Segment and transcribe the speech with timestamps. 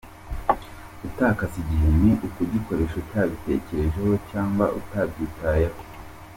[1.01, 5.79] Gutakaza igihe ni ukugikoresha utabitekerejeho cyangwa utabyitayeho.